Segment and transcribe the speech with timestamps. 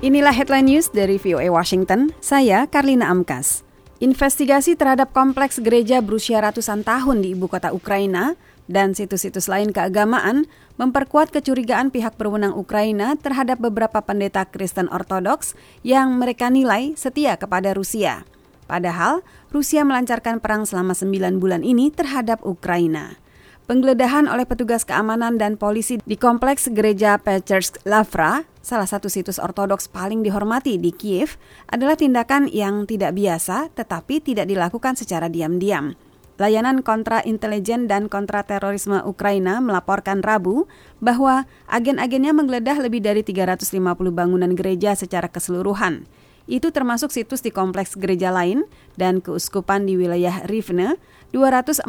[0.00, 2.16] Inilah headline news dari VOA Washington.
[2.24, 3.60] Saya Karlina Amkas.
[4.00, 8.32] Investigasi terhadap kompleks gereja berusia ratusan tahun di ibu kota Ukraina
[8.64, 10.48] dan situs-situs lain keagamaan
[10.80, 15.52] memperkuat kecurigaan pihak berwenang Ukraina terhadap beberapa pendeta Kristen Ortodoks
[15.84, 18.24] yang mereka nilai setia kepada Rusia.
[18.64, 19.20] Padahal,
[19.52, 23.20] Rusia melancarkan perang selama sembilan bulan ini terhadap Ukraina.
[23.68, 29.88] Penggeledahan oleh petugas keamanan dan polisi di kompleks gereja Pechersk Lavra, salah satu situs ortodoks
[29.88, 31.36] paling dihormati di Kiev,
[31.68, 35.96] adalah tindakan yang tidak biasa tetapi tidak dilakukan secara diam-diam.
[36.40, 40.64] Layanan kontra intelijen dan kontra terorisme Ukraina melaporkan Rabu
[40.96, 43.76] bahwa agen-agennya menggeledah lebih dari 350
[44.08, 46.08] bangunan gereja secara keseluruhan.
[46.48, 48.64] Itu termasuk situs di kompleks gereja lain
[48.96, 50.96] dan keuskupan di wilayah Rivne,
[51.36, 51.84] 240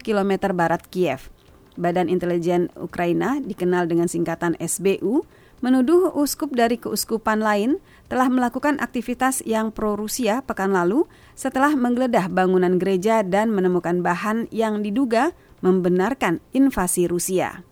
[0.00, 1.28] km barat Kiev.
[1.76, 5.28] Badan Intelijen Ukraina, dikenal dengan singkatan SBU,
[5.60, 12.80] menuduh uskup dari keuskupan lain telah melakukan aktivitas yang pro-Rusia pekan lalu setelah menggeledah bangunan
[12.80, 17.64] gereja dan menemukan bahan yang diduga membenarkan invasi Rusia.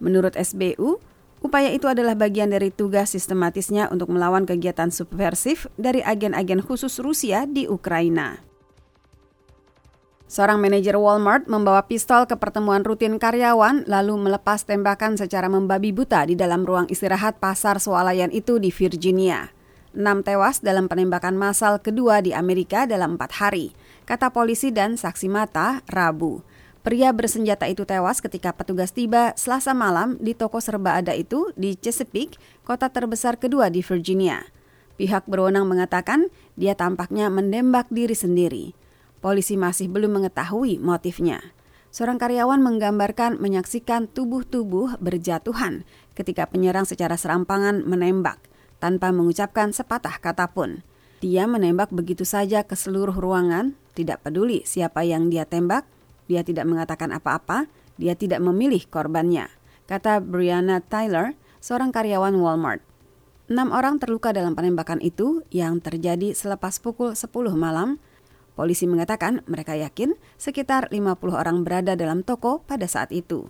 [0.00, 1.00] Menurut SBU,
[1.40, 7.48] Upaya itu adalah bagian dari tugas sistematisnya untuk melawan kegiatan subversif dari agen-agen khusus Rusia
[7.48, 8.49] di Ukraina.
[10.30, 16.22] Seorang manajer Walmart membawa pistol ke pertemuan rutin karyawan lalu melepas tembakan secara membabi buta
[16.22, 19.50] di dalam ruang istirahat pasar swalayan itu di Virginia.
[19.90, 23.74] Enam tewas dalam penembakan massal kedua di Amerika dalam empat hari,
[24.06, 26.46] kata polisi dan saksi mata Rabu.
[26.86, 31.74] Pria bersenjata itu tewas ketika petugas tiba selasa malam di toko serba ada itu di
[31.74, 34.46] Chesapeake, kota terbesar kedua di Virginia.
[34.94, 38.78] Pihak berwenang mengatakan dia tampaknya menembak diri sendiri.
[39.20, 41.40] Polisi masih belum mengetahui motifnya.
[41.92, 45.84] Seorang karyawan menggambarkan menyaksikan tubuh-tubuh berjatuhan
[46.16, 48.40] ketika penyerang secara serampangan menembak
[48.80, 50.80] tanpa mengucapkan sepatah kata pun.
[51.20, 55.84] Dia menembak begitu saja ke seluruh ruangan, tidak peduli siapa yang dia tembak,
[56.30, 57.68] dia tidak mengatakan apa-apa,
[58.00, 59.52] dia tidak memilih korbannya,
[59.84, 62.80] kata Brianna Tyler, seorang karyawan Walmart.
[63.50, 68.00] Enam orang terluka dalam penembakan itu yang terjadi selepas pukul 10 malam.
[68.60, 73.48] Polisi mengatakan mereka yakin sekitar 50 orang berada dalam toko pada saat itu.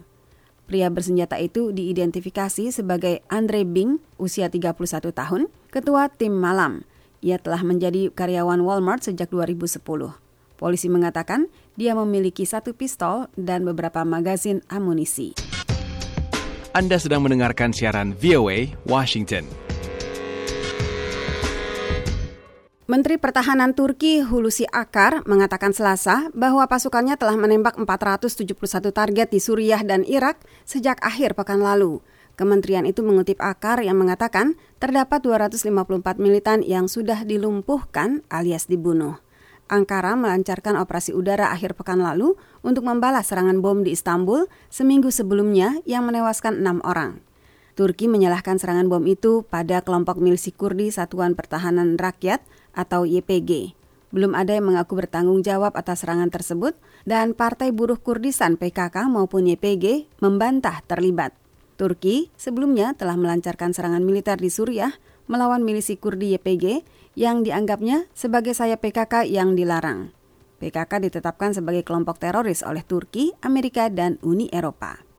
[0.70, 6.86] Pria bersenjata itu diidentifikasi sebagai Andre Bing, usia 31 tahun, ketua tim malam.
[7.26, 9.82] Ia telah menjadi karyawan Walmart sejak 2010.
[10.54, 15.34] Polisi mengatakan dia memiliki satu pistol dan beberapa magazin amunisi.
[16.70, 19.69] Anda sedang mendengarkan siaran VOA Washington.
[22.90, 28.50] Menteri Pertahanan Turki Hulusi Akar mengatakan Selasa bahwa pasukannya telah menembak 471
[28.90, 32.02] target di Suriah dan Irak sejak akhir pekan lalu.
[32.34, 35.70] Kementerian itu mengutip Akar yang mengatakan terdapat 254
[36.18, 39.22] militan yang sudah dilumpuhkan alias dibunuh.
[39.70, 42.34] Ankara melancarkan operasi udara akhir pekan lalu
[42.66, 47.22] untuk membalas serangan bom di Istanbul seminggu sebelumnya yang menewaskan enam orang.
[47.80, 52.44] Turki menyalahkan serangan bom itu pada kelompok milisi Kurdi Satuan Pertahanan Rakyat
[52.76, 53.72] atau YPG.
[54.12, 56.76] Belum ada yang mengaku bertanggung jawab atas serangan tersebut
[57.08, 61.32] dan Partai Buruh Kurdistan PKK maupun YPG membantah terlibat.
[61.80, 64.92] Turki sebelumnya telah melancarkan serangan militer di Suriah
[65.24, 66.84] melawan milisi Kurdi YPG
[67.16, 70.12] yang dianggapnya sebagai sayap PKK yang dilarang.
[70.60, 75.09] PKK ditetapkan sebagai kelompok teroris oleh Turki, Amerika, dan Uni Eropa.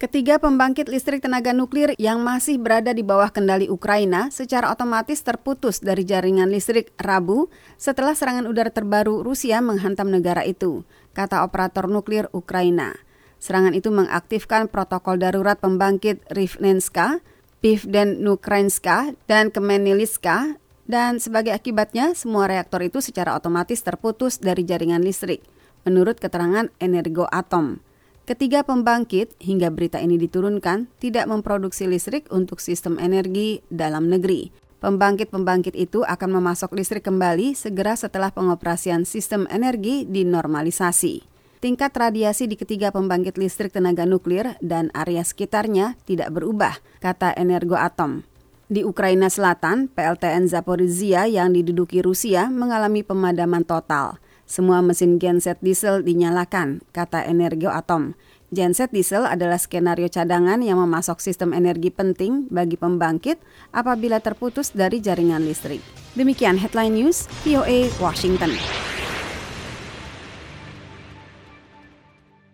[0.00, 5.84] Ketiga pembangkit listrik tenaga nuklir yang masih berada di bawah kendali Ukraina secara otomatis terputus
[5.84, 12.32] dari jaringan listrik Rabu setelah serangan udara terbaru Rusia menghantam negara itu, kata operator nuklir
[12.32, 12.96] Ukraina.
[13.44, 17.20] Serangan itu mengaktifkan protokol darurat pembangkit Rivnenska
[17.60, 20.56] Pivden Ukrainska dan Kemeniliska
[20.88, 25.44] dan sebagai akibatnya semua reaktor itu secara otomatis terputus dari jaringan listrik,
[25.84, 27.89] menurut keterangan Energo Atom.
[28.30, 34.54] Ketiga pembangkit hingga berita ini diturunkan tidak memproduksi listrik untuk sistem energi dalam negeri.
[34.78, 41.26] Pembangkit-pembangkit itu akan memasok listrik kembali segera setelah pengoperasian sistem energi dinormalisasi
[41.60, 47.76] tingkat radiasi di ketiga pembangkit listrik tenaga nuklir dan area sekitarnya tidak berubah, kata Energo
[47.76, 48.24] Atom.
[48.70, 54.16] Di Ukraina Selatan, PLTN Zaporizhia yang diduduki Rusia mengalami pemadaman total.
[54.50, 58.18] Semua mesin genset diesel dinyalakan, kata Energo Atom.
[58.50, 63.38] Genset diesel adalah skenario cadangan yang memasok sistem energi penting bagi pembangkit
[63.70, 65.78] apabila terputus dari jaringan listrik.
[66.18, 68.50] Demikian headline news VOA Washington.